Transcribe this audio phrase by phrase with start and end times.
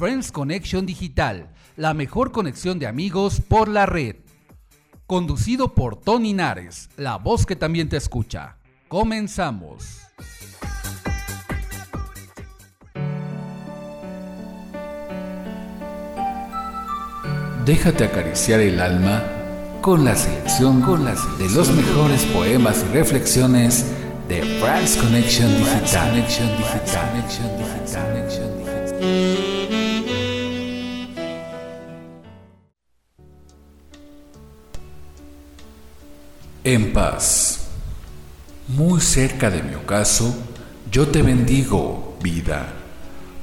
[0.00, 4.16] Friends Connection Digital, la mejor conexión de amigos por la red.
[5.06, 8.56] Conducido por Tony Nares, la voz que también te escucha.
[8.88, 10.00] Comenzamos.
[17.66, 19.22] Déjate acariciar el alma
[19.82, 23.84] con la selección con las de los mejores poemas y reflexiones
[24.28, 26.08] de Friends Connection Digital.
[26.08, 27.10] Connection Digital.
[27.10, 28.06] Connection Digital.
[28.06, 29.59] Connection Digital.
[36.62, 37.68] En paz.
[38.68, 40.36] Muy cerca de mi ocaso,
[40.92, 42.74] yo te bendigo, vida,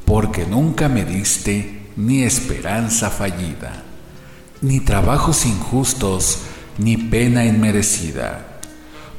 [0.06, 3.82] porque nunca me diste ni esperanza fallida,
[4.62, 6.42] ni trabajos injustos,
[6.78, 8.60] ni pena inmerecida,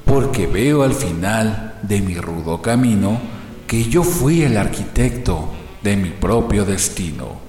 [0.05, 3.21] porque veo al final de mi rudo camino
[3.67, 5.53] que yo fui el arquitecto
[5.83, 7.41] de mi propio destino,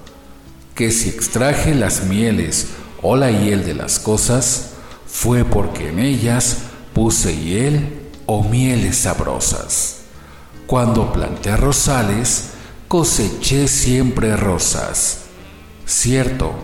[0.74, 2.70] que si extraje las mieles
[3.02, 4.69] o la hiel de las cosas,
[5.12, 6.58] fue porque en ellas
[6.94, 10.02] puse hiel o mieles sabrosas.
[10.66, 12.50] Cuando planté rosales,
[12.88, 15.22] coseché siempre rosas.
[15.84, 16.54] Cierto,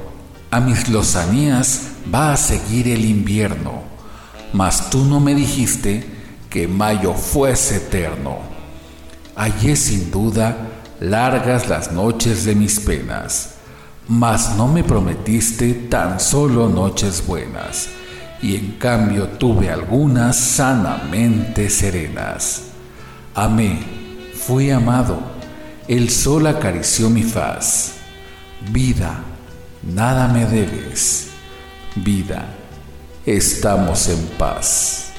[0.51, 3.83] a mis lozanías va a seguir el invierno,
[4.53, 6.07] mas tú no me dijiste
[6.49, 8.39] que mayo fuese eterno.
[9.35, 10.57] Hallé sin duda
[11.01, 13.57] largas las noches de mis penas,
[14.09, 17.89] mas no me prometiste tan solo noches buenas
[18.43, 22.65] y en cambio tuve algunas sanamente serenas.
[23.35, 23.79] Amé,
[24.35, 25.21] fui amado,
[25.89, 27.95] el sol acarició mi faz.
[28.71, 29.21] Vida,
[29.83, 31.29] nada me debes.
[31.95, 32.47] Vida,
[33.25, 35.13] estamos en paz.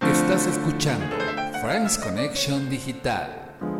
[0.00, 1.16] Estás escuchando
[1.62, 3.79] Friends Connection Digital.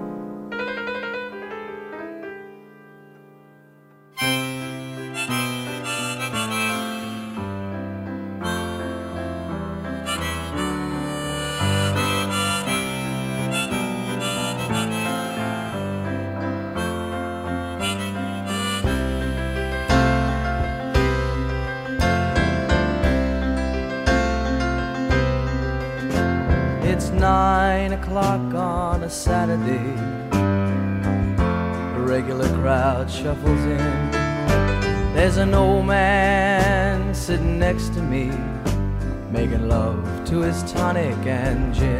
[40.26, 41.99] To his tonic and gin.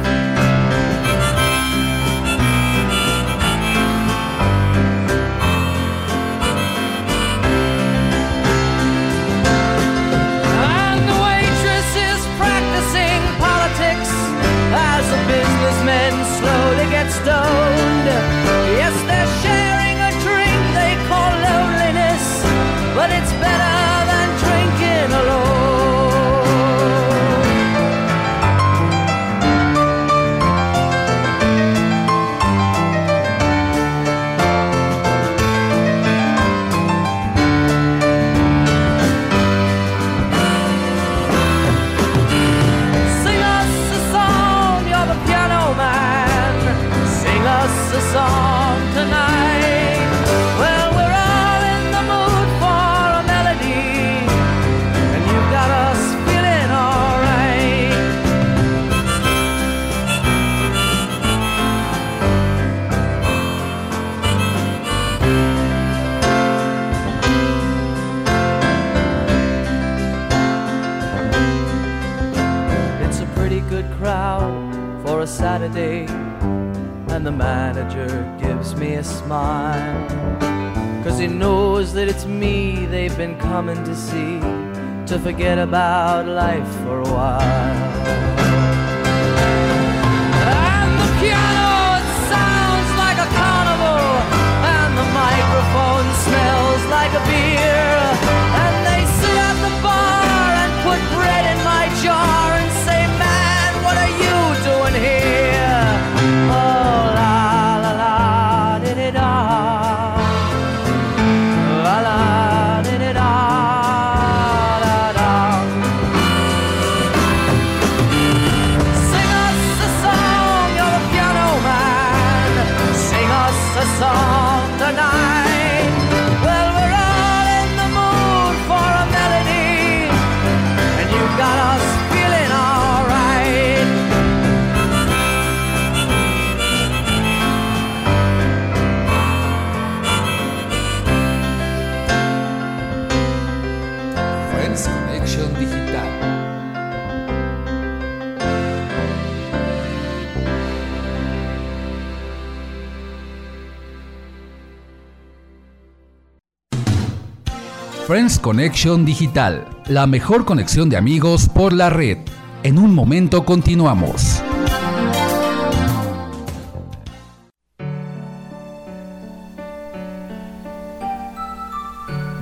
[158.11, 162.17] Friends Connection Digital, la mejor conexión de amigos por la red.
[162.61, 164.43] En un momento continuamos.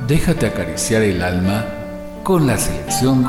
[0.08, 1.64] Déjate acariciar el alma
[2.24, 3.22] con la selección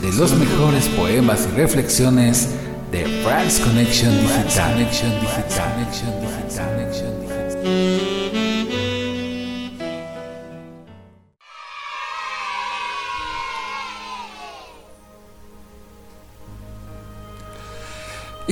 [0.00, 2.50] de los mejores poemas y reflexiones
[2.92, 3.58] de Friends.
[3.58, 4.86] Connection Digital.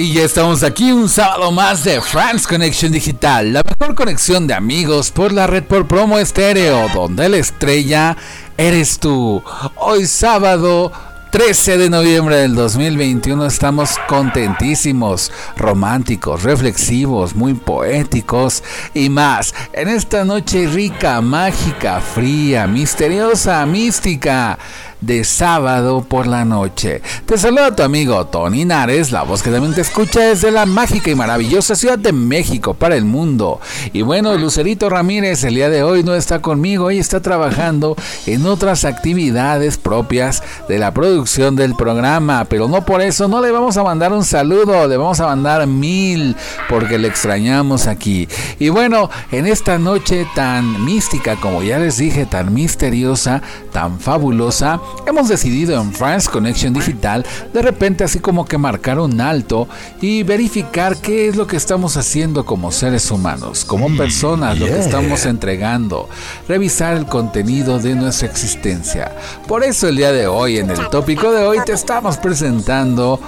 [0.01, 4.55] Y ya estamos aquí un sábado más de France Connection Digital, la mejor conexión de
[4.55, 8.17] amigos por la red por promo estéreo, donde la estrella
[8.57, 9.43] eres tú.
[9.75, 10.93] Hoy sábado
[11.33, 18.63] 13 de noviembre del 2021 estamos contentísimos, románticos, reflexivos, muy poéticos
[18.95, 19.53] y más.
[19.73, 24.59] En esta noche rica, mágica, fría, misteriosa, mística
[25.01, 27.03] de sábado por la noche.
[27.27, 31.11] Te saluda tu amigo Tony Nares, la voz que también te escucha desde la mágica
[31.11, 33.61] y maravillosa Ciudad de México para el mundo.
[33.93, 38.47] Y bueno, Lucerito Ramírez el día de hoy no está conmigo, ella está trabajando en
[38.47, 43.77] otras actividades propias de la producción del programa, pero no por eso no le vamos
[43.77, 46.37] a mandar un saludo, le vamos a mandar mil
[46.69, 48.29] porque le extrañamos aquí.
[48.59, 54.81] Y bueno, en esta noche tan mística, como ya les dije, tan misteriosa, tan fabulosa,
[55.07, 59.69] hemos decidido en France Connection Digital de repente así como que marcar un alto
[60.01, 64.79] y verificar qué es lo que estamos haciendo como seres humanos, como personas, lo que
[64.79, 66.09] estamos entregando,
[66.47, 69.13] revisar el contenido de nuestra existencia.
[69.47, 73.19] Por eso el día de hoy, en el tópico de hoy, te estamos presentando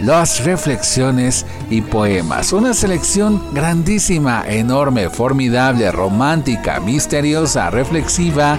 [0.00, 2.52] las reflexiones y poemas.
[2.52, 8.58] Una selección grandísima, enorme, formidable, romántica, misteriosa, reflexiva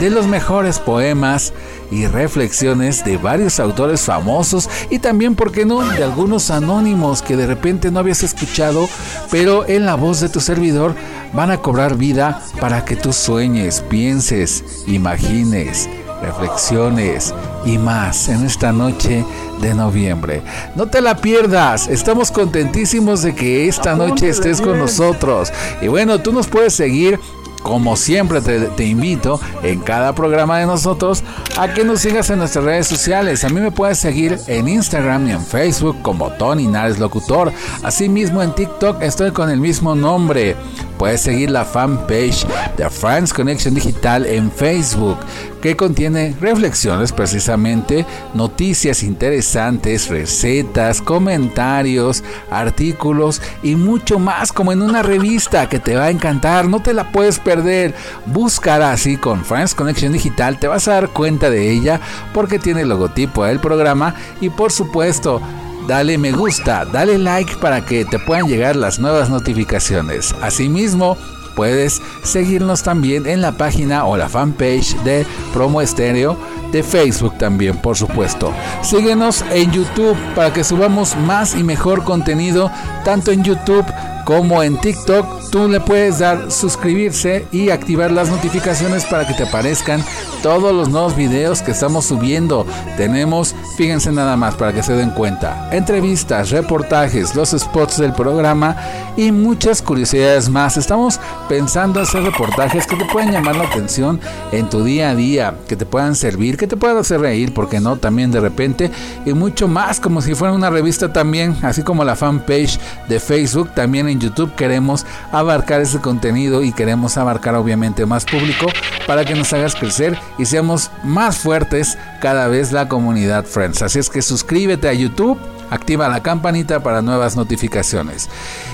[0.00, 1.52] de los mejores poemas
[1.90, 7.36] y reflexiones de varios autores famosos y también, ¿por qué no?, de algunos anónimos que
[7.36, 8.88] de repente no habías escuchado,
[9.30, 10.94] pero en la voz de tu servidor
[11.32, 15.88] van a cobrar vida para que tú sueñes, pienses, imagines,
[16.22, 19.24] reflexiones y más en esta noche
[19.60, 20.42] de noviembre.
[20.74, 25.52] No te la pierdas, estamos contentísimos de que esta noche estés con nosotros.
[25.80, 27.18] Y bueno, tú nos puedes seguir
[27.62, 31.24] como siempre te, invito en cada programa de nosotros
[31.58, 33.44] a que nos sigas en nuestras redes sociales.
[33.44, 37.52] A mí me puedes seguir en Instagram y en Facebook como Tony Nares Locutor.
[37.82, 40.56] Asimismo en TikTok estoy con el mismo nombre.
[40.98, 42.46] Puedes seguir la fanpage
[42.76, 45.18] de France Connection Digital en Facebook,
[45.66, 55.02] que contiene reflexiones precisamente, noticias interesantes, recetas, comentarios, artículos y mucho más como en una
[55.02, 56.68] revista que te va a encantar.
[56.68, 57.96] No te la puedes perder.
[58.26, 62.00] Búscala así con France Connection Digital, te vas a dar cuenta de ella
[62.32, 65.40] porque tiene el logotipo del programa y por supuesto
[65.88, 70.32] dale me gusta, dale like para que te puedan llegar las nuevas notificaciones.
[70.42, 71.16] Asimismo,
[71.56, 76.36] puedes seguirnos también en la página o la fanpage de Promo Estéreo
[76.70, 78.52] de Facebook también, por supuesto.
[78.82, 82.70] Síguenos en YouTube para que subamos más y mejor contenido
[83.04, 83.86] tanto en YouTube
[84.26, 89.44] como en TikTok, tú le puedes dar suscribirse y activar las notificaciones para que te
[89.44, 90.04] aparezcan
[90.46, 92.64] todos los nuevos videos que estamos subiendo.
[92.96, 98.76] Tenemos, fíjense nada más para que se den cuenta, entrevistas, reportajes, los spots del programa
[99.16, 100.76] y muchas curiosidades más.
[100.76, 104.20] Estamos pensando hacer reportajes que te puedan llamar la atención
[104.52, 107.80] en tu día a día, que te puedan servir, que te puedan hacer reír, porque
[107.80, 108.92] no, también de repente,
[109.24, 113.70] y mucho más, como si fuera una revista también, así como la fanpage de Facebook,
[113.74, 118.66] también en YouTube queremos abarcar ese contenido y queremos abarcar obviamente más público
[119.08, 123.82] para que nos hagas crecer y seamos más fuertes cada vez la comunidad Friends.
[123.82, 125.38] Así es que suscríbete a YouTube,
[125.70, 128.28] activa la campanita para nuevas notificaciones.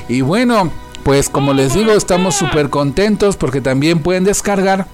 [0.08, 0.70] Y bueno,
[1.04, 4.86] pues como les digo, estamos súper contentos porque también pueden descargar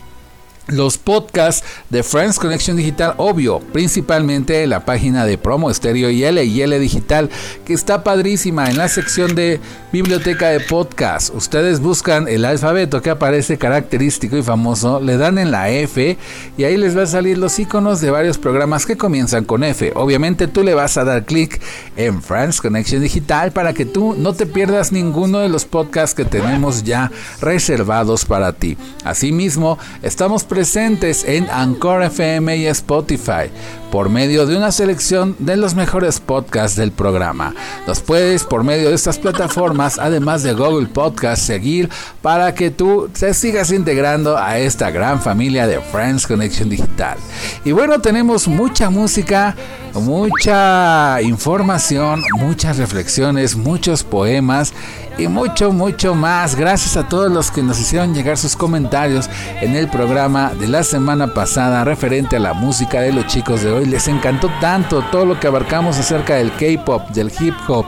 [0.68, 6.44] los podcasts de Friends Connection Digital, obvio, principalmente la página de Promo Estéreo y L
[6.44, 7.30] y L Digital,
[7.64, 9.60] que está padrísima en la sección de
[9.92, 11.34] biblioteca de podcast.
[11.34, 16.18] Ustedes buscan el alfabeto que aparece característico y famoso, le dan en la F
[16.56, 19.92] y ahí les va a salir los iconos de varios programas que comienzan con F.
[19.94, 21.60] Obviamente tú le vas a dar clic
[21.96, 26.26] en Friends Connection Digital para que tú no te pierdas ninguno de los podcasts que
[26.26, 27.10] tenemos ya
[27.40, 28.76] reservados para ti.
[29.04, 33.48] Asimismo, estamos presentes en Anchor FM y Spotify
[33.92, 37.54] por medio de una selección de los mejores podcasts del programa.
[37.86, 41.88] Nos puedes por medio de estas plataformas, además de Google Podcast, seguir
[42.22, 47.16] para que tú te sigas integrando a esta gran familia de Friends Connection Digital.
[47.64, 49.54] Y bueno, tenemos mucha música,
[49.94, 54.74] mucha información, muchas reflexiones, muchos poemas
[55.16, 56.54] y mucho, mucho más.
[56.54, 60.82] Gracias a todos los que nos hicieron llegar sus comentarios en el programa de la
[60.82, 63.86] semana pasada referente a la música de los chicos de hoy.
[63.86, 67.86] Les encantó tanto todo lo que abarcamos acerca del K-pop, del hip hop,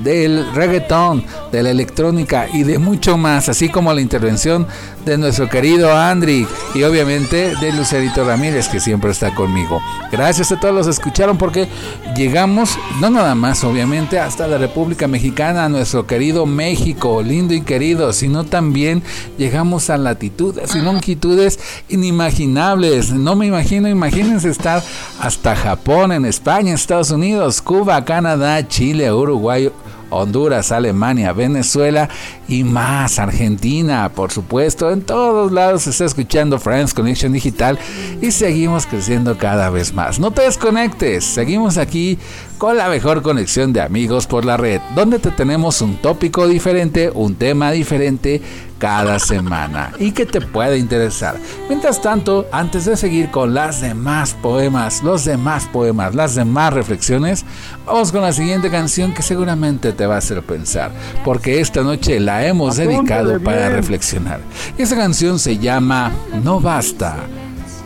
[0.00, 4.66] del reggaeton, de la electrónica y de mucho más, así como la intervención
[5.04, 9.80] de nuestro querido Andri y obviamente de Lucerito Ramírez que siempre está conmigo.
[10.10, 11.68] Gracias a todos los que escucharon porque
[12.16, 17.60] llegamos, no nada más obviamente, hasta la República Mexicana, a nuestro querido México, lindo y
[17.60, 19.02] querido, sino también
[19.38, 23.12] llegamos a latitudes y longitudes inimaginables.
[23.12, 24.82] No me imagino, imagínense estar
[25.20, 29.70] hasta Japón, en España, Estados Unidos, Cuba, Canadá, Chile, Uruguay,
[30.16, 32.08] Honduras, Alemania, Venezuela
[32.48, 37.78] y más, Argentina, por supuesto, en todos lados se está escuchando Friends Connection Digital
[38.20, 40.18] y seguimos creciendo cada vez más.
[40.18, 42.18] No te desconectes, seguimos aquí
[42.58, 47.10] con la mejor conexión de amigos por la red, donde te tenemos un tópico diferente,
[47.12, 48.40] un tema diferente
[48.78, 51.36] cada semana y que te puede interesar.
[51.68, 57.44] Mientras tanto, antes de seguir con las demás poemas, los demás poemas, las demás reflexiones,
[57.84, 60.90] vamos con la siguiente canción que seguramente te va a hacer pensar,
[61.24, 64.40] porque esta noche la hemos dedicado para reflexionar.
[64.76, 67.16] Esa canción se llama No Basta,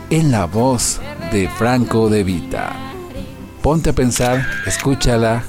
[0.09, 0.99] en la voz
[1.31, 2.73] de Franco de Vita.
[3.61, 5.43] Ponte a pensar, escúchala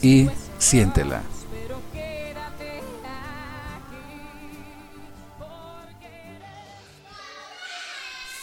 [0.00, 1.35] y siéntela.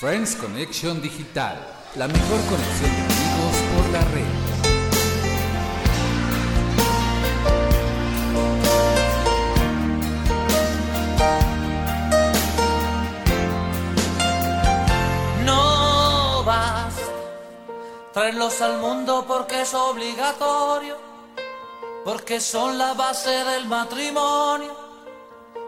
[0.04, 1.56] Friends Connection Digital,
[1.96, 4.26] la mejor conexión de amigos por la red.
[15.46, 16.96] No vas
[18.12, 20.98] traerlos al mundo porque es obligatorio,
[22.04, 24.76] porque son la base del matrimonio,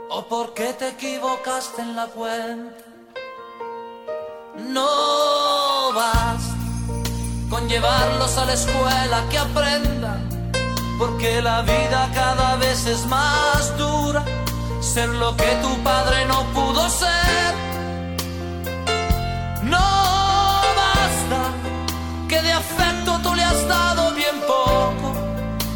[0.10, 2.95] o porque te equivocaste en la cuenta
[4.58, 6.42] no vas
[7.50, 10.52] con llevarlos a la escuela que aprendan,
[10.98, 14.24] porque la vida cada vez es más dura,
[14.80, 17.54] ser lo que tu padre no pudo ser.
[19.64, 19.78] No
[20.82, 21.52] basta
[22.30, 25.14] que de afecto tú le has dado bien poco,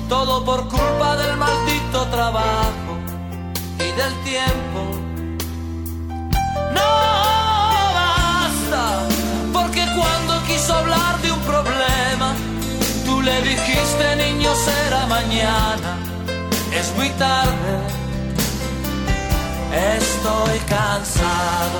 [0.07, 2.98] todo por culpa del maldito trabajo
[3.77, 4.68] y del tiempo.
[13.79, 15.98] Dijiste niño será mañana,
[16.74, 17.74] es muy tarde,
[19.95, 21.79] estoy cansado.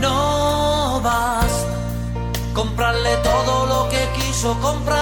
[0.00, 1.76] No basta
[2.54, 5.01] comprarle todo lo que quiso comprarse,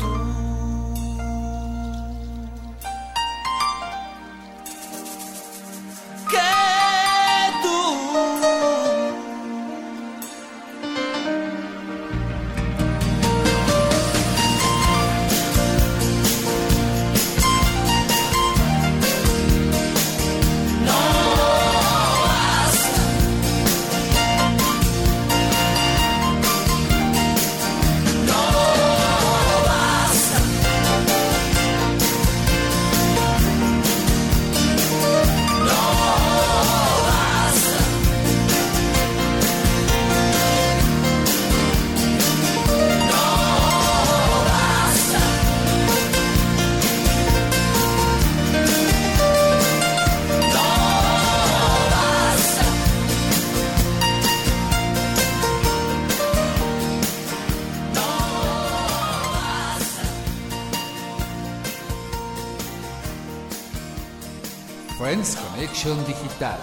[65.81, 66.59] Digital.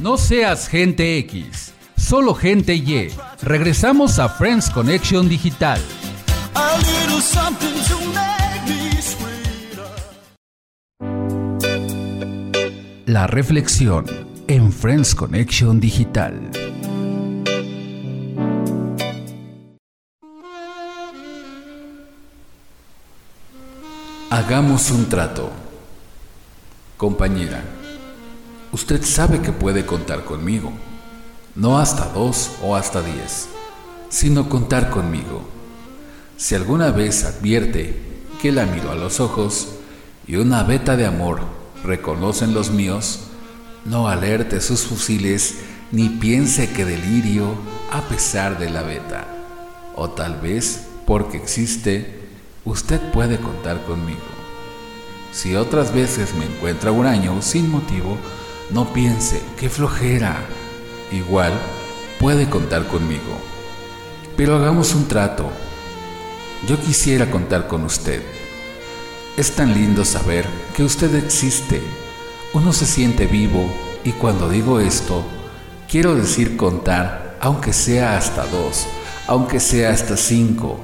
[0.00, 3.10] No seas gente X, solo gente Y.
[3.42, 5.78] Regresamos a Friends Connection Digital.
[13.04, 14.06] La reflexión
[14.48, 16.59] en Friends Connection Digital.
[24.40, 25.50] Hagamos un trato.
[26.96, 27.62] Compañera,
[28.72, 30.72] usted sabe que puede contar conmigo.
[31.54, 33.48] No hasta dos o hasta diez,
[34.08, 35.46] sino contar conmigo.
[36.38, 38.00] Si alguna vez advierte
[38.40, 39.74] que la miro a los ojos
[40.26, 41.42] y una veta de amor
[41.84, 43.20] reconocen los míos,
[43.84, 45.56] no alerte sus fusiles
[45.92, 47.56] ni piense que delirio
[47.92, 49.26] a pesar de la beta.
[49.96, 52.19] O tal vez, porque existe,
[52.64, 54.20] usted puede contar conmigo.
[55.32, 58.16] Si otras veces me encuentra un año sin motivo,
[58.70, 60.36] no piense, qué flojera.
[61.12, 61.52] Igual,
[62.18, 63.38] puede contar conmigo.
[64.36, 65.50] Pero hagamos un trato.
[66.68, 68.22] Yo quisiera contar con usted.
[69.36, 70.46] Es tan lindo saber
[70.76, 71.80] que usted existe.
[72.52, 73.72] Uno se siente vivo
[74.04, 75.24] y cuando digo esto,
[75.88, 78.86] quiero decir contar, aunque sea hasta dos,
[79.26, 80.80] aunque sea hasta cinco,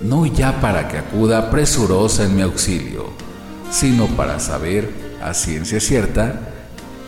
[0.00, 3.10] no ya para que acuda presurosa en mi auxilio,
[3.70, 4.90] sino para saber,
[5.22, 6.40] a ciencia cierta,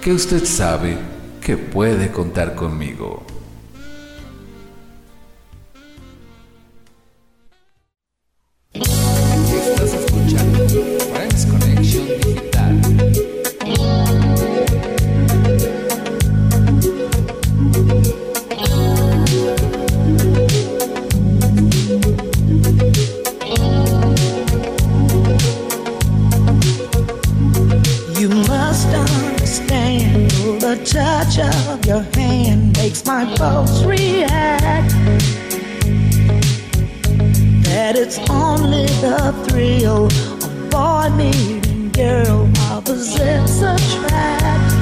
[0.00, 0.96] que usted sabe
[1.40, 3.27] que puede contar conmigo.
[39.58, 44.72] Thrill of boy meeting girl opposites attract.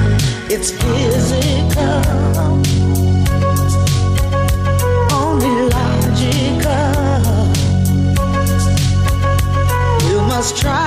[0.53, 2.03] It's physical,
[5.17, 6.93] only logical.
[10.09, 10.86] You must try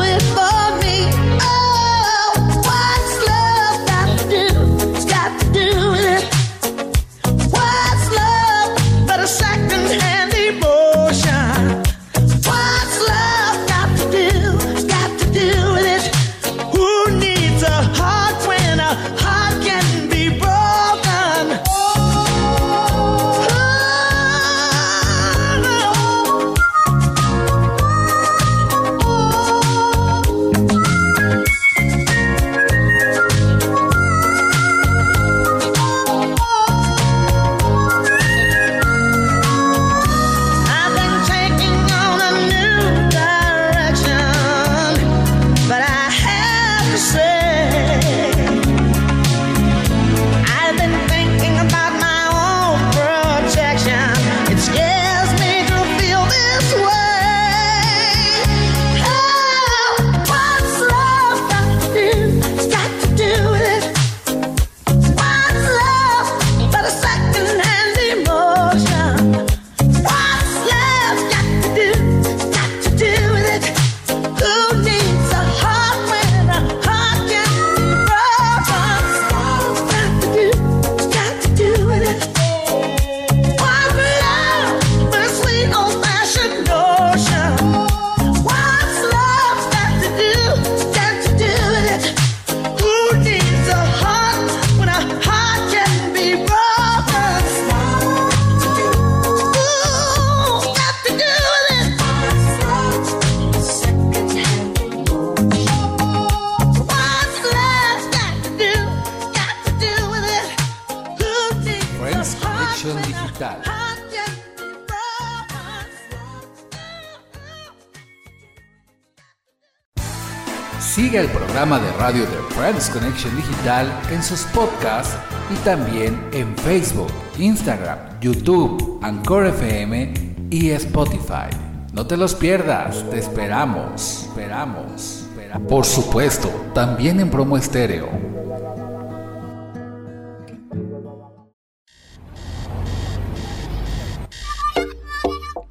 [122.19, 125.15] de Friends Connection Digital en sus podcasts
[125.49, 130.13] y también en Facebook, Instagram, YouTube, Anchor FM
[130.49, 131.47] y Spotify.
[131.93, 135.25] No te los pierdas, te esperamos, esperamos.
[135.29, 135.67] esperamos.
[135.69, 138.09] Por supuesto, también en promo estéreo.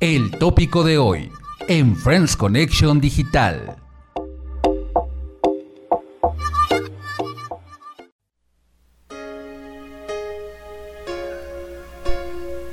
[0.01, 1.31] El tópico de hoy.
[1.69, 3.80] en Friends Connection Digital.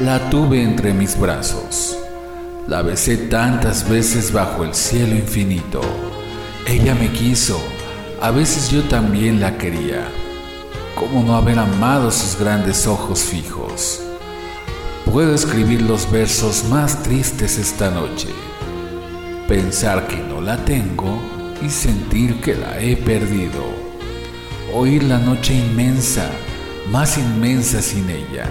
[0.00, 1.96] la tuve entre mis brazos.
[2.68, 5.80] La besé tantas veces bajo el cielo infinito.
[6.66, 7.58] Ella me quiso,
[8.20, 10.06] a veces yo también la quería.
[10.96, 14.02] ¿Cómo no haber amado sus grandes ojos fijos?
[15.10, 18.28] Puedo escribir los versos más tristes esta noche.
[19.48, 21.22] Pensar que no la tengo
[21.62, 23.64] y sentir que la he perdido.
[24.74, 26.28] Oír la noche inmensa,
[26.90, 28.50] más inmensa sin ella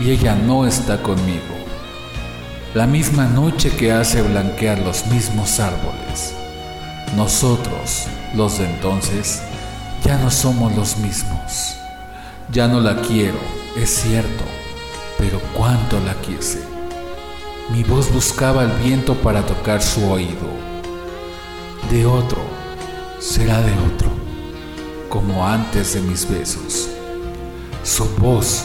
[0.00, 1.54] y ella no está conmigo.
[2.74, 6.34] La misma noche que hace blanquear los mismos árboles.
[7.16, 9.42] Nosotros, los de entonces,
[10.04, 11.76] ya no somos los mismos.
[12.50, 13.38] Ya no la quiero,
[13.76, 14.44] es cierto,
[15.18, 16.62] pero cuánto la quise.
[17.70, 20.48] Mi voz buscaba el viento para tocar su oído.
[21.90, 22.40] De otro,
[23.18, 24.10] será de otro,
[25.08, 26.88] como antes de mis besos.
[27.82, 28.64] Su voz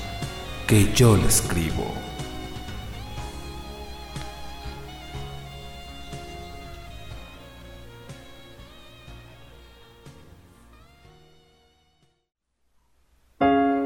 [0.67, 1.93] que yo le escribo.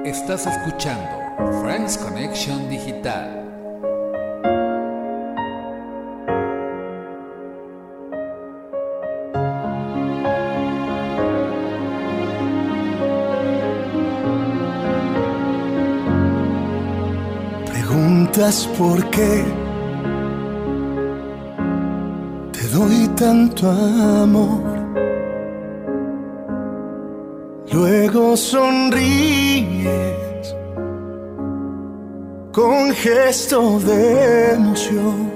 [0.04, 3.45] Estás escuchando Friends Connection Digital.
[18.78, 19.46] Por qué
[22.52, 24.62] te doy tanto amor.
[27.72, 29.88] Luego sonríes
[32.52, 35.32] con gesto de emoción.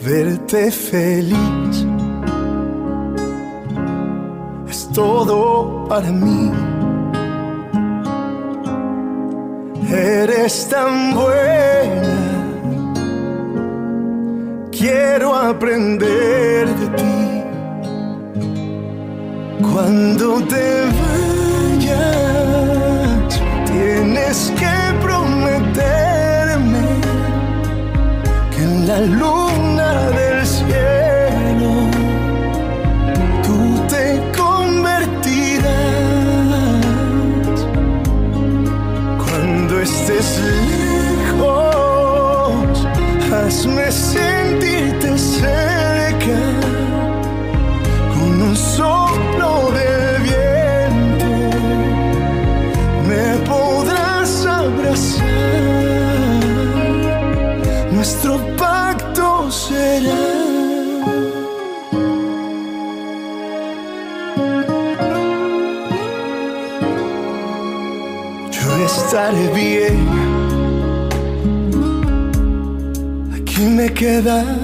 [0.00, 1.86] Verte feliz
[4.68, 6.52] es todo para mí.
[9.96, 12.02] Eres tan buena,
[14.72, 17.44] quiero aprender de ti.
[19.62, 22.43] Cuando te vayas,
[74.04, 74.58] quedaré.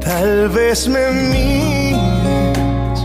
[0.00, 2.98] Tal vez me mires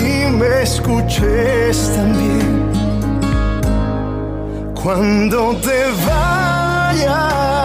[0.00, 2.52] y me escuches también.
[4.82, 7.63] Cuando te vayas,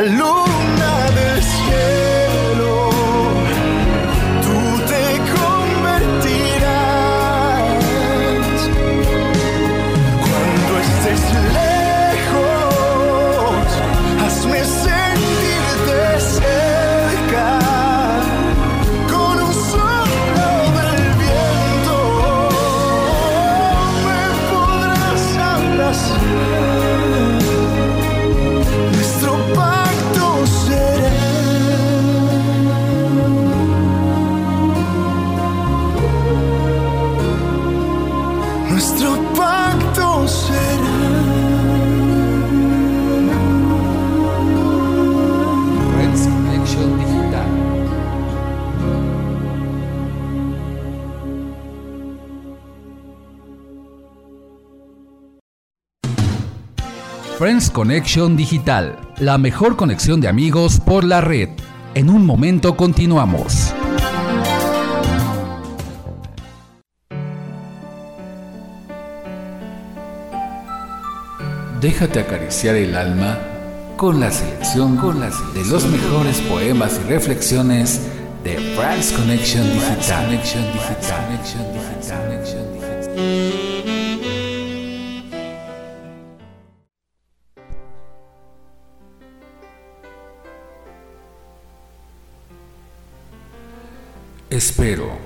[0.00, 0.27] la
[57.70, 61.48] Connection Digital, la mejor conexión de amigos por la red.
[61.94, 63.72] En un momento continuamos.
[71.80, 73.38] Déjate acariciar el alma
[73.96, 78.02] con la selección con las de los mejores poemas y reflexiones
[78.44, 80.24] de France Digital.
[80.26, 81.08] Connection Digital.
[94.58, 95.16] Espero.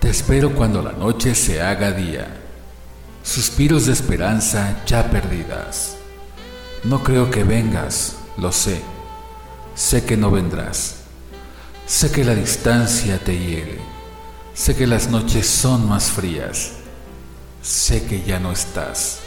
[0.00, 2.26] Te espero cuando la noche se haga día.
[3.22, 5.98] Suspiros de esperanza ya perdidas.
[6.84, 8.80] No creo que vengas, lo sé.
[9.74, 11.00] Sé que no vendrás.
[11.84, 13.78] Sé que la distancia te hiere.
[14.54, 16.72] Sé que las noches son más frías.
[17.60, 19.18] Sé que ya no estás.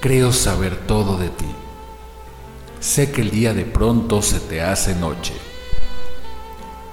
[0.00, 1.52] Creo saber todo de ti.
[2.78, 5.34] Sé que el día de pronto se te hace noche.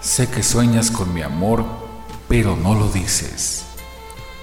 [0.01, 1.65] Sé que sueñas con mi amor,
[2.27, 3.65] pero no lo dices.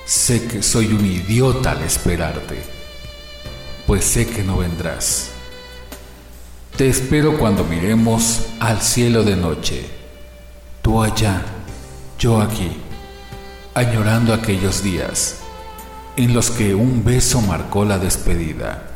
[0.05, 2.63] Sé que soy un idiota al esperarte,
[3.87, 5.31] pues sé que no vendrás.
[6.77, 9.87] Te espero cuando miremos al cielo de noche,
[10.83, 11.43] tú allá,
[12.19, 12.71] yo aquí,
[13.75, 15.37] añorando aquellos días
[16.17, 18.91] en los que un beso marcó la despedida,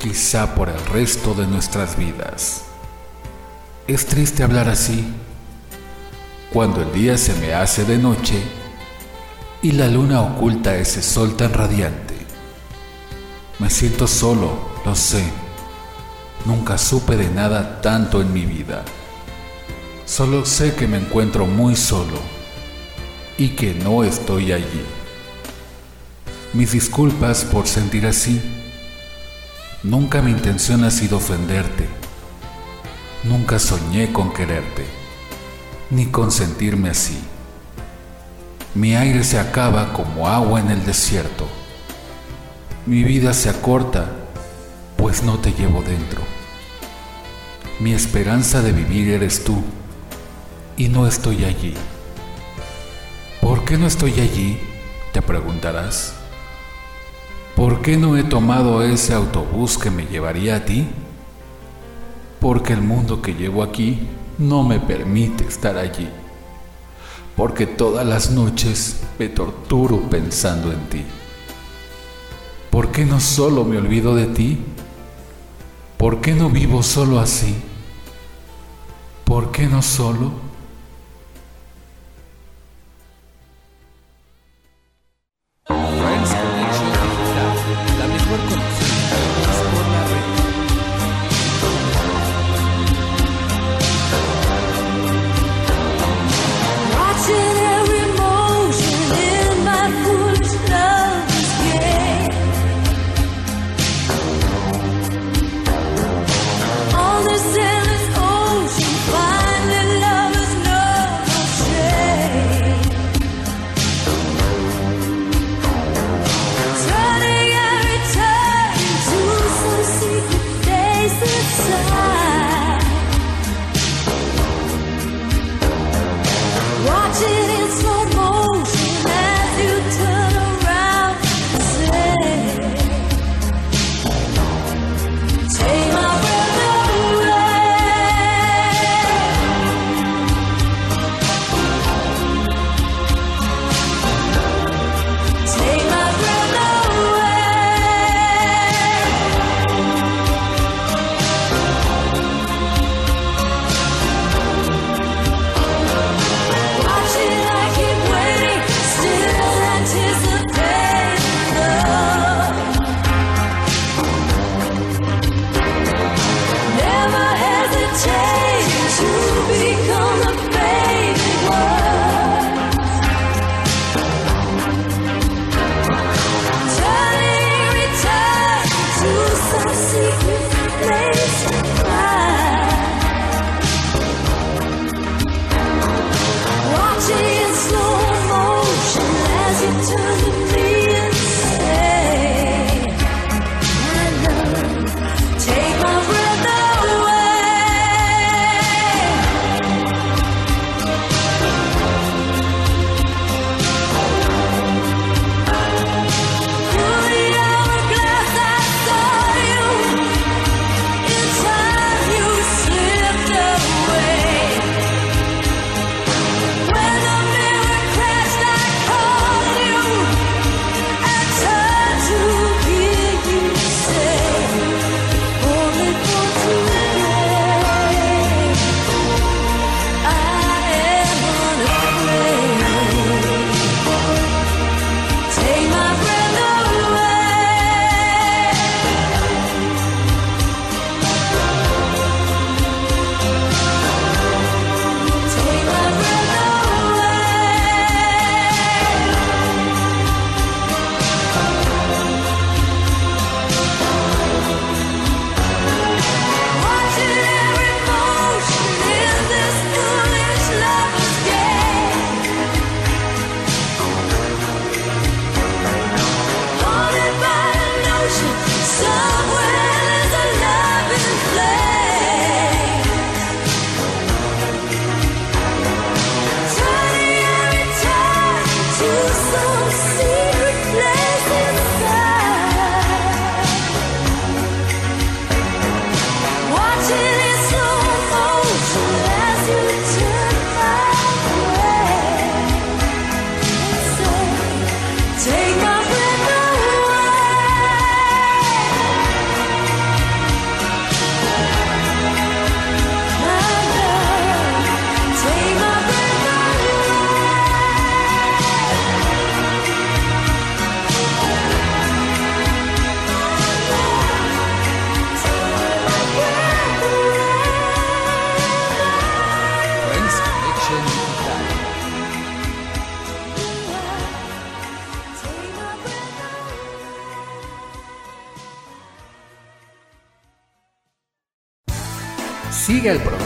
[0.00, 2.62] quizá por el resto de nuestras vidas.
[3.86, 5.12] Es triste hablar así,
[6.52, 8.42] cuando el día se me hace de noche
[9.62, 12.14] y la luna oculta ese sol tan radiante.
[13.58, 14.52] Me siento solo,
[14.84, 15.24] lo sé.
[16.44, 18.84] Nunca supe de nada tanto en mi vida.
[20.04, 22.18] Solo sé que me encuentro muy solo
[23.38, 24.84] y que no estoy allí.
[26.52, 28.42] Mis disculpas por sentir así.
[29.82, 31.88] Nunca mi intención ha sido ofenderte.
[33.24, 34.84] Nunca soñé con quererte,
[35.92, 37.18] ni con sentirme así.
[38.74, 41.46] Mi aire se acaba como agua en el desierto.
[42.86, 44.10] Mi vida se acorta,
[44.96, 46.22] pues no te llevo dentro.
[47.78, 49.62] Mi esperanza de vivir eres tú,
[50.78, 51.74] y no estoy allí.
[53.42, 54.58] ¿Por qué no estoy allí?
[55.12, 56.14] Te preguntarás.
[57.54, 60.88] ¿Por qué no he tomado ese autobús que me llevaría a ti?
[62.40, 64.08] Porque el mundo que llevo aquí
[64.42, 66.08] no me permite estar allí
[67.36, 71.04] porque todas las noches me torturo pensando en ti.
[72.70, 74.58] ¿Por qué no solo me olvido de ti?
[75.96, 77.54] ¿Por qué no vivo solo así?
[79.24, 80.32] ¿Por qué no solo?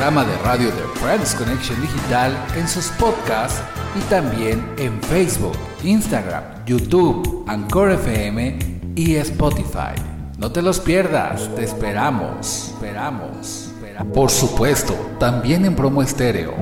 [0.07, 3.61] Programa de radio de Friends Connection Digital en sus podcasts
[3.99, 8.57] y también en Facebook, Instagram, YouTube, Anchor FM
[8.95, 10.01] y Spotify.
[10.39, 13.73] No te los pierdas, te esperamos, esperamos.
[13.75, 14.15] esperamos.
[14.15, 16.55] Por supuesto, también en promo estéreo.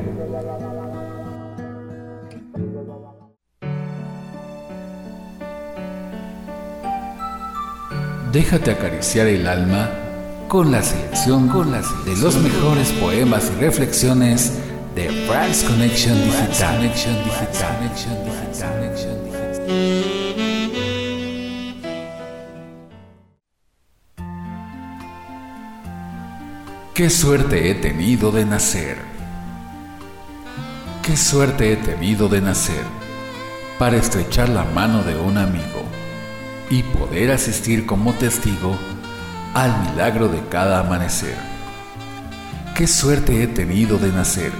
[8.32, 10.03] Déjate acariciar el alma
[10.54, 14.52] con la selección con las de los mejores poemas y reflexiones
[14.94, 16.76] de France Connection Digital.
[16.76, 17.76] Connection Digital.
[17.82, 19.16] Connection.
[26.94, 28.98] Qué suerte he tenido de nacer.
[31.02, 32.84] Qué suerte he tenido de nacer
[33.80, 35.82] para estrechar la mano de un amigo
[36.70, 38.78] y poder asistir como testigo
[39.54, 41.36] al milagro de cada amanecer.
[42.76, 44.50] Qué suerte he tenido de nacer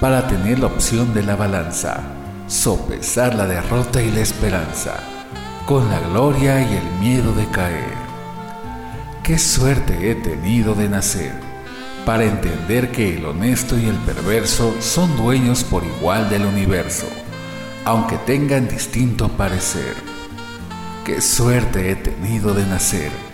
[0.00, 2.02] para tener la opción de la balanza,
[2.46, 5.00] sopesar la derrota y la esperanza,
[5.64, 7.96] con la gloria y el miedo de caer.
[9.22, 11.32] Qué suerte he tenido de nacer
[12.04, 17.06] para entender que el honesto y el perverso son dueños por igual del universo,
[17.86, 19.94] aunque tengan distinto parecer.
[21.06, 23.27] Qué suerte he tenido de nacer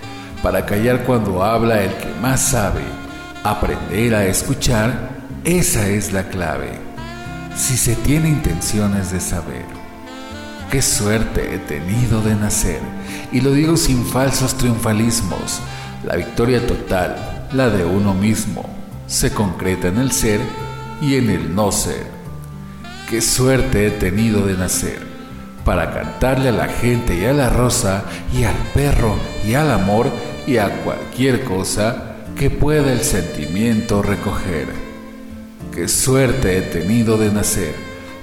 [0.44, 2.82] para callar cuando habla el que más sabe.
[3.44, 5.08] Aprender a escuchar,
[5.42, 6.78] esa es la clave.
[7.56, 9.64] Si se tiene intenciones de saber.
[10.70, 12.80] Qué suerte he tenido de nacer,
[13.32, 15.60] y lo digo sin falsos triunfalismos.
[16.04, 18.68] La victoria total, la de uno mismo,
[19.06, 20.40] se concreta en el ser
[21.00, 22.06] y en el no ser.
[23.08, 25.14] Qué suerte he tenido de nacer
[25.64, 29.16] para cantarle a la gente y a la rosa y al perro
[29.46, 30.10] y al amor
[30.46, 34.68] y a cualquier cosa que pueda el sentimiento recoger.
[35.74, 37.74] Qué suerte he tenido de nacer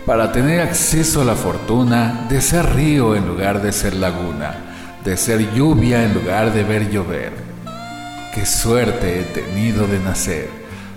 [0.05, 4.55] para tener acceso a la fortuna de ser río en lugar de ser laguna,
[5.03, 7.33] de ser lluvia en lugar de ver llover.
[8.33, 10.49] Qué suerte he tenido de nacer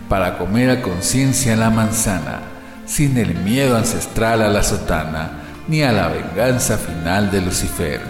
[0.08, 2.40] para comer a conciencia la manzana,
[2.86, 8.00] sin el miedo ancestral a la sotana, ni a la venganza final de Lucifer.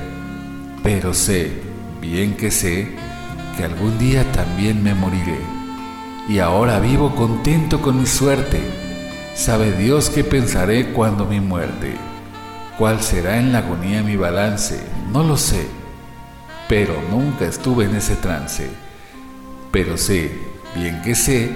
[0.83, 1.51] Pero sé,
[2.01, 2.89] bien que sé,
[3.57, 5.39] que algún día también me moriré.
[6.29, 8.61] Y ahora vivo contento con mi suerte.
[9.35, 11.95] Sabe Dios qué pensaré cuando mi muerte.
[12.79, 14.81] ¿Cuál será en la agonía mi balance?
[15.13, 15.67] No lo sé.
[16.69, 18.71] Pero nunca estuve en ese trance.
[19.71, 20.33] Pero sé,
[20.75, 21.51] bien que sé,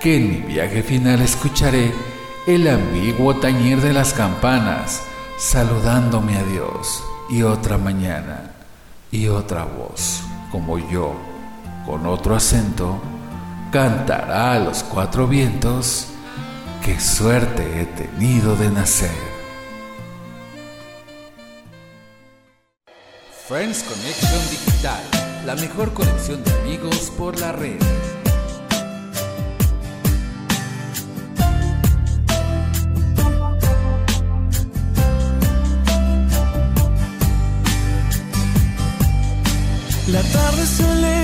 [0.00, 1.92] que en mi viaje final escucharé
[2.46, 5.02] el ambiguo tañir de las campanas
[5.38, 8.52] saludándome a Dios y otra mañana
[9.10, 10.22] y otra voz
[10.52, 11.14] como yo
[11.84, 13.00] con otro acento
[13.70, 16.08] cantará a los cuatro vientos
[16.84, 19.34] qué suerte he tenido de nacer.
[23.48, 25.02] Friends Connection Digital,
[25.44, 27.78] la mejor conexión de amigos por la red.
[40.08, 40.62] La tarde
[40.92, 41.23] aleja,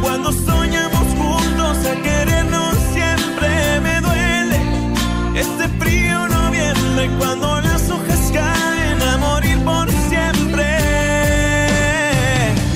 [0.00, 4.58] Cuando soñamos juntos a querernos siempre me duele
[5.34, 10.64] este frío noviembre cuando las hojas caen a morir por siempre.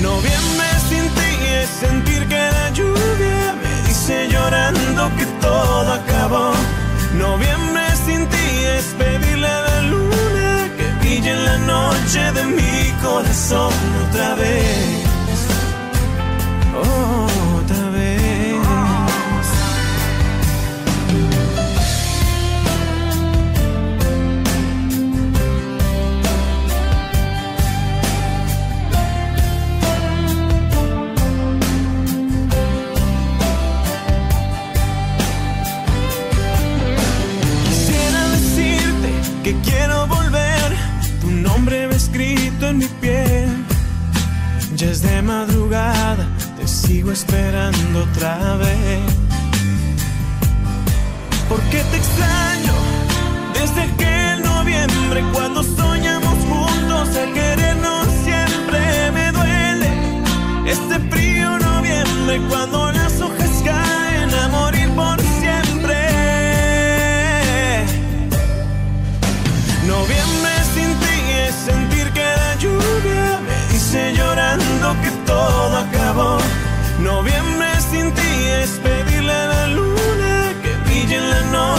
[0.03, 6.51] Noviembre sin ti es sentir que la lluvia me dice llorando que todo acabó.
[7.17, 8.47] Noviembre sin ti
[8.77, 13.73] es pedirle a la luna que brille en la noche de mi corazón
[14.07, 14.98] otra vez
[47.11, 49.01] esperando otra vez.
[51.47, 52.38] Porque te extraño.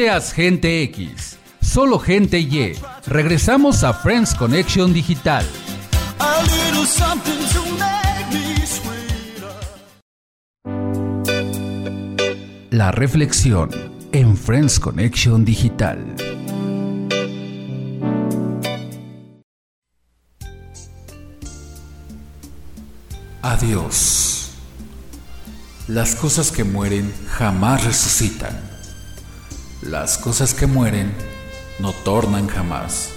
[0.00, 2.72] Seas gente X, solo gente Y.
[3.06, 5.44] Regresamos a Friends Connection Digital.
[12.70, 13.68] La reflexión
[14.12, 15.98] en Friends Connection Digital.
[23.42, 24.52] Adiós.
[25.88, 28.69] Las cosas que mueren jamás resucitan.
[29.82, 31.10] Las cosas que mueren
[31.78, 33.12] no tornan jamás.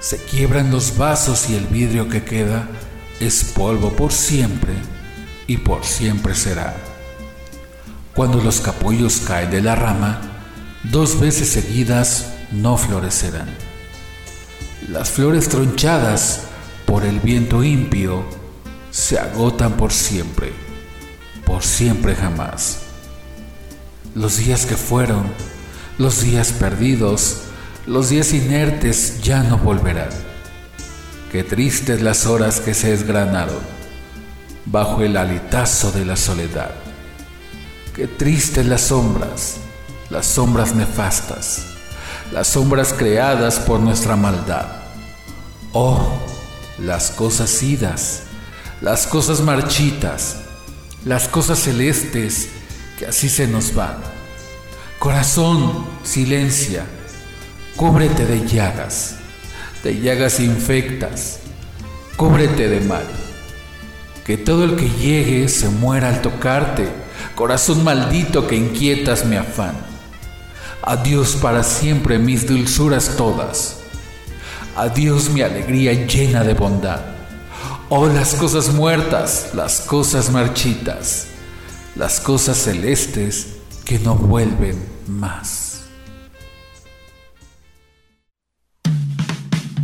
[0.00, 2.68] Se quiebran los vasos y el vidrio que queda
[3.20, 4.74] es polvo por siempre
[5.46, 6.74] y por siempre será.
[8.16, 10.20] Cuando los capullos caen de la rama,
[10.82, 13.48] dos veces seguidas no florecerán.
[14.88, 16.40] Las flores tronchadas
[16.84, 18.24] por el viento impío
[18.90, 20.52] se agotan por siempre,
[21.46, 22.80] por siempre jamás.
[24.16, 25.32] Los días que fueron,
[25.98, 27.42] los días perdidos,
[27.86, 30.10] los días inertes ya no volverán.
[31.30, 33.60] Qué tristes las horas que se desgranaron
[34.66, 36.70] bajo el alitazo de la soledad.
[37.94, 39.56] Qué tristes las sombras,
[40.10, 41.62] las sombras nefastas,
[42.32, 44.66] las sombras creadas por nuestra maldad.
[45.72, 46.18] Oh,
[46.78, 48.22] las cosas idas,
[48.80, 50.38] las cosas marchitas,
[51.04, 52.48] las cosas celestes
[52.98, 54.11] que así se nos van.
[55.02, 56.84] Corazón, silencia,
[57.74, 59.16] cúbrete de llagas,
[59.82, 61.40] de llagas infectas,
[62.16, 63.02] cúbrete de mal.
[64.24, 66.88] Que todo el que llegue se muera al tocarte,
[67.34, 69.74] corazón maldito que inquietas mi afán.
[70.84, 73.78] Adiós para siempre mis dulzuras todas.
[74.76, 77.00] Adiós mi alegría llena de bondad.
[77.88, 81.26] Oh las cosas muertas, las cosas marchitas,
[81.96, 83.48] las cosas celestes
[83.84, 85.88] que no vuelven más.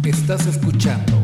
[0.05, 1.18] Estás escuchando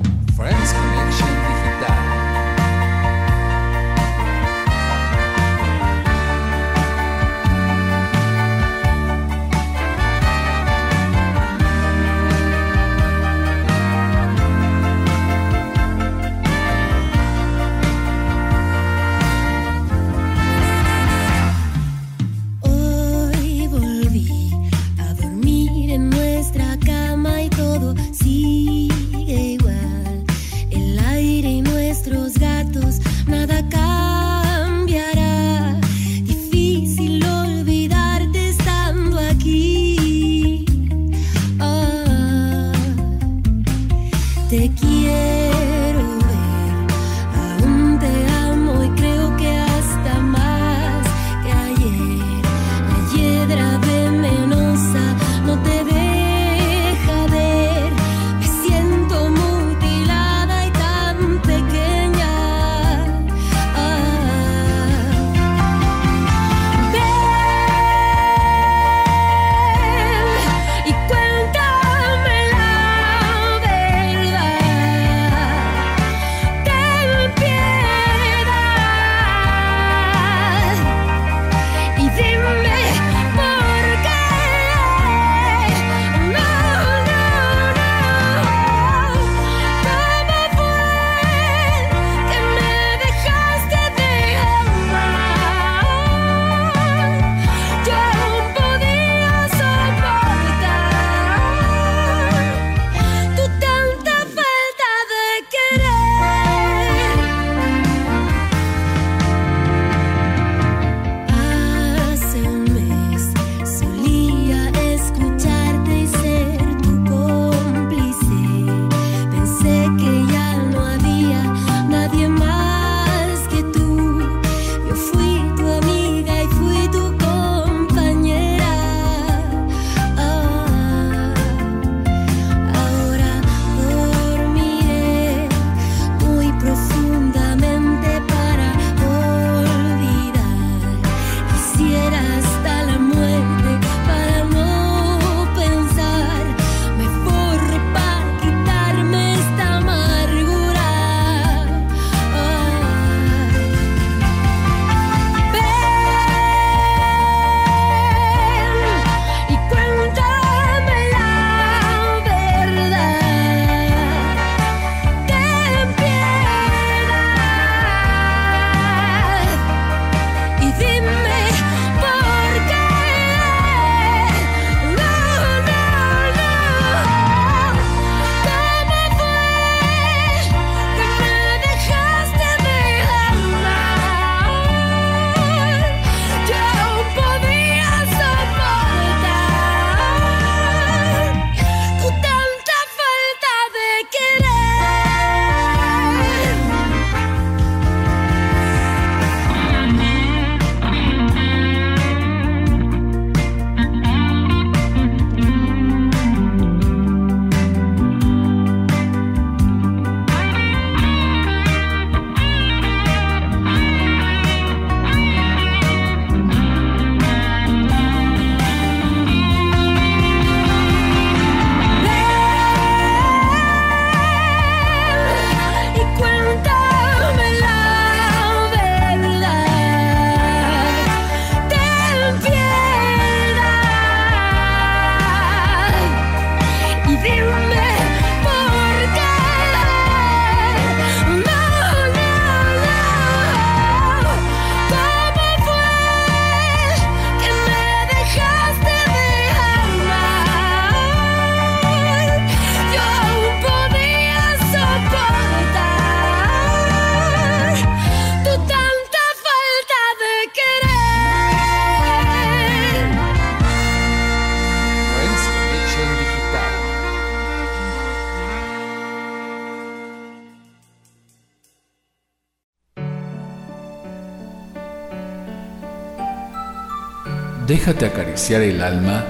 [277.85, 279.27] Déjate acariciar el alma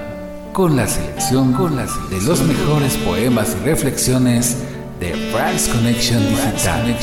[0.53, 4.59] con la selección, con de los mejores poemas y reflexiones
[5.01, 5.73] de France.
[5.73, 6.97] Connection Digital.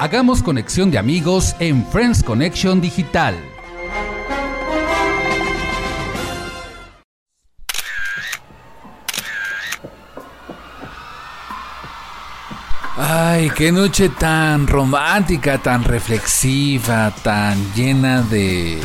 [0.00, 3.36] Hagamos conexión de amigos en Friends Connection Digital.
[13.40, 18.78] Ay, qué noche tan romántica, tan reflexiva, tan llena de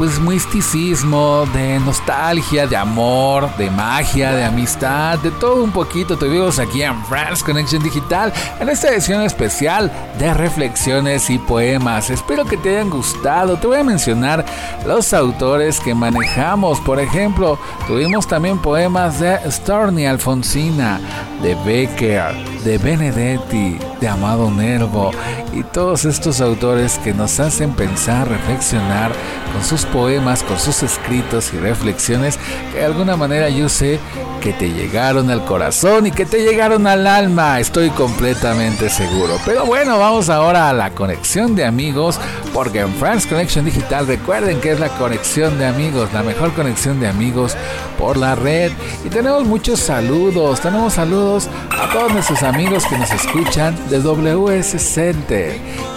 [0.00, 6.16] pues misticismo, de nostalgia, de amor, de magia, de amistad, de todo un poquito.
[6.16, 12.08] Tuvimos aquí en France Connection Digital en esta edición especial de reflexiones y poemas.
[12.08, 13.58] Espero que te hayan gustado.
[13.58, 14.42] Te voy a mencionar
[14.86, 16.80] los autores que manejamos.
[16.80, 20.98] Por ejemplo, tuvimos también poemas de Storni Alfonsina,
[21.42, 22.34] de Becker,
[22.64, 25.10] de Benedetti, de Amado Nervo
[25.52, 29.12] y todos estos autores que nos hacen pensar, reflexionar
[29.52, 32.38] con sus poemas, con sus escritos y reflexiones
[32.72, 33.98] que de alguna manera yo sé
[34.40, 39.38] que te llegaron al corazón y que te llegaron al alma, estoy completamente seguro.
[39.44, 42.18] Pero bueno, vamos ahora a la conexión de amigos,
[42.54, 47.00] porque en France Connection Digital recuerden que es la conexión de amigos, la mejor conexión
[47.00, 47.54] de amigos
[47.98, 48.72] por la red.
[49.04, 54.76] Y tenemos muchos saludos, tenemos saludos a todos nuestros amigos que nos escuchan de WS.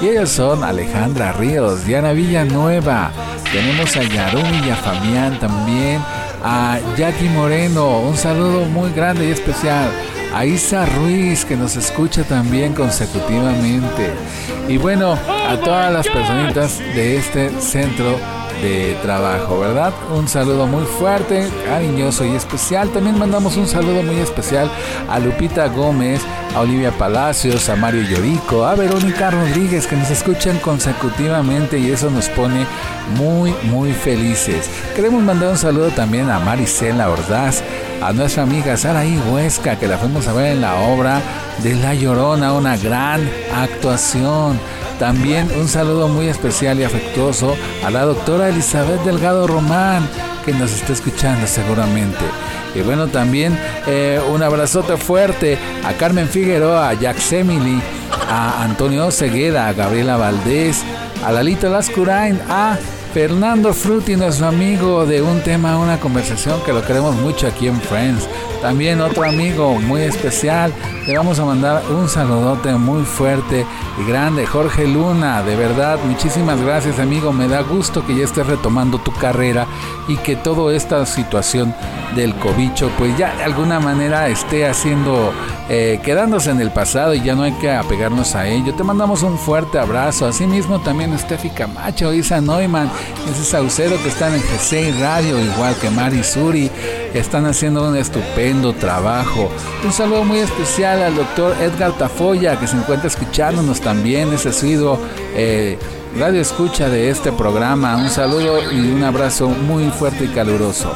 [0.01, 3.11] Y ellos son Alejandra Ríos, Diana Villanueva,
[3.51, 6.01] tenemos a Yarumi y a Fabián también,
[6.43, 9.91] a Jackie Moreno, un saludo muy grande y especial.
[10.33, 14.11] A Isa Ruiz que nos escucha también consecutivamente.
[14.67, 18.17] Y bueno, a todas las personitas de este centro
[18.61, 19.93] de trabajo, ¿verdad?
[20.15, 22.89] Un saludo muy fuerte, cariñoso y especial.
[22.89, 24.69] También mandamos un saludo muy especial
[25.09, 26.21] a Lupita Gómez,
[26.55, 32.09] a Olivia Palacios, a Mario Llorico, a Verónica Rodríguez que nos escuchan consecutivamente y eso
[32.09, 32.65] nos pone
[33.17, 34.69] muy, muy felices.
[34.95, 37.63] Queremos mandar un saludo también a Maricela Ordaz,
[38.01, 41.21] a nuestra amiga Saraí Huesca que la fuimos a ver en la obra
[41.61, 44.59] de La Llorona, una gran actuación.
[45.03, 50.07] También un saludo muy especial y afectuoso a la doctora Elizabeth Delgado Román,
[50.45, 52.23] que nos está escuchando seguramente.
[52.73, 57.81] Y bueno, también eh, un abrazote fuerte a Carmen Figueroa, a Jack Semili,
[58.29, 60.85] a Antonio Cegueda, a Gabriela Valdés,
[61.21, 62.77] a Lalito Lascurain, a
[63.13, 67.81] Fernando Frutti, nuestro amigo de un tema, una conversación que lo queremos mucho aquí en
[67.81, 68.25] Friends.
[68.63, 70.73] También otro amigo muy especial,
[71.05, 73.65] le vamos a mandar un saludote muy fuerte
[73.99, 78.47] y grande, Jorge Luna, de verdad, muchísimas gracias amigo, me da gusto que ya estés
[78.47, 79.67] retomando tu carrera
[80.07, 81.75] y que toda esta situación
[82.15, 85.33] del cobicho pues ya de alguna manera esté haciendo,
[85.67, 88.73] eh, quedándose en el pasado y ya no hay que apegarnos a ello.
[88.75, 92.89] Te mandamos un fuerte abrazo, asimismo también Steffi Camacho, Isa Neumann,
[93.29, 96.71] ese Saucedo que están en G6 Radio, igual que Mari Suri,
[97.13, 99.49] están haciendo un estupendo trabajo.
[99.83, 104.99] Un saludo muy especial al doctor Edgar Tafoya, que se encuentra escuchándonos también, ese sido
[105.35, 105.77] eh,
[106.17, 107.97] radio escucha de este programa.
[107.97, 110.93] Un saludo y un abrazo muy fuerte y caluroso.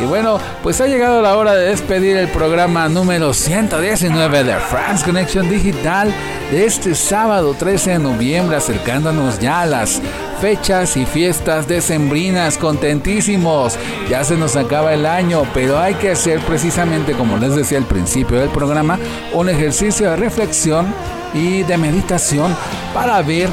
[0.00, 5.04] Y bueno, pues ha llegado la hora de despedir el programa número 119 de France
[5.04, 6.12] Connection Digital
[6.50, 10.00] de este sábado 13 de noviembre, acercándonos ya a las
[10.40, 13.76] fechas y fiestas decembrinas, contentísimos.
[14.08, 17.84] Ya se nos acaba el año, pero hay que hacer precisamente como les decía al
[17.84, 18.98] principio del programa,
[19.32, 20.86] un ejercicio de reflexión
[21.34, 22.56] y de meditación
[22.94, 23.48] para ver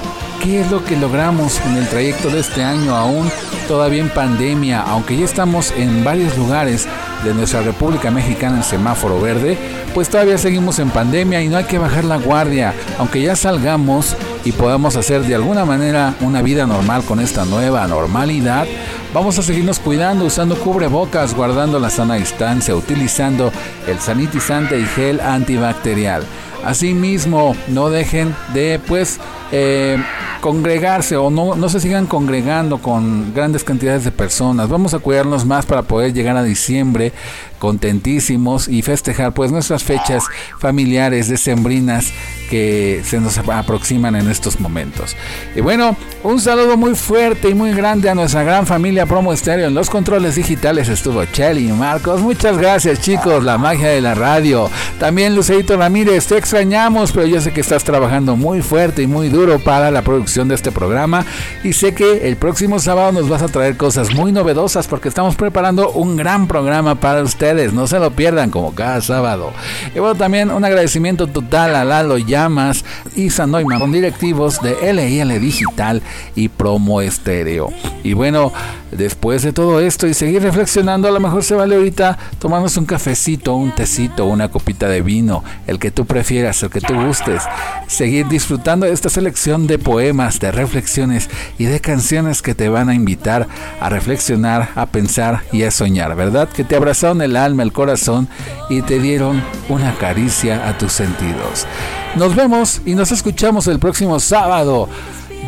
[0.47, 3.29] qué es lo que logramos en el trayecto de este año, aún
[3.67, 6.87] todavía en pandemia, aunque ya estamos en varios lugares
[7.25, 9.57] de nuestra República Mexicana en semáforo verde,
[9.93, 14.15] pues todavía seguimos en pandemia y no hay que bajar la guardia, aunque ya salgamos
[14.45, 18.65] y podamos hacer de alguna manera una vida normal con esta nueva normalidad,
[19.13, 23.51] vamos a seguirnos cuidando, usando cubrebocas, guardando la sana distancia, utilizando
[23.85, 26.23] el sanitizante y gel antibacterial.
[26.63, 29.19] Asimismo, no dejen de pues
[29.51, 29.97] eh,
[30.41, 34.69] congregarse o no, no se sigan congregando con grandes cantidades de personas.
[34.69, 37.13] Vamos a cuidarnos más para poder llegar a diciembre
[37.59, 40.23] contentísimos y festejar pues nuestras fechas
[40.59, 42.11] familiares decembrinas
[42.51, 45.15] que se nos aproximan en estos momentos.
[45.55, 49.67] Y bueno, un saludo muy fuerte y muy grande a nuestra gran familia Promo Estéreo.
[49.67, 52.21] En los controles digitales estuvo Chelly y Marcos.
[52.21, 54.69] Muchas gracias chicos, la magia de la radio.
[54.99, 59.29] También Lucerito Ramírez, te extrañamos, pero yo sé que estás trabajando muy fuerte y muy
[59.29, 61.23] duro para la producción de este programa
[61.63, 65.35] y sé que el próximo sábado nos vas a traer cosas muy novedosas porque estamos
[65.35, 69.53] preparando un gran programa para ustedes, no se lo pierdan como cada sábado.
[69.93, 72.83] Y bueno, también un agradecimiento total a Lalo Llamas
[73.15, 76.01] y Sanoima, con directivos de LIL Digital
[76.35, 77.69] y Promo Estéreo.
[78.03, 78.51] Y bueno,
[78.91, 82.85] después de todo esto y seguir reflexionando, a lo mejor se vale ahorita tomarnos un
[82.85, 87.43] cafecito, un tecito, una copita de vino, el que tú prefieras, el que tú gustes.
[87.87, 92.87] Seguir disfrutando de esta selección de poemas, de reflexiones y de canciones que te van
[92.87, 93.45] a invitar
[93.81, 96.47] a reflexionar, a pensar y a soñar, ¿verdad?
[96.47, 98.29] Que te abrazaron el alma, el corazón
[98.69, 101.67] y te dieron una caricia a tus sentidos.
[102.15, 104.87] Nos vemos y nos escuchamos el próximo sábado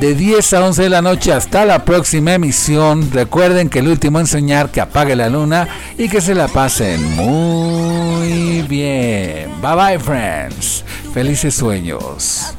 [0.01, 3.09] de 10 a 11 de la noche hasta la próxima emisión.
[3.13, 7.15] Recuerden que el último en soñar que apague la luna y que se la pasen
[7.15, 9.49] muy bien.
[9.61, 10.83] Bye bye friends.
[11.13, 12.58] Felices sueños.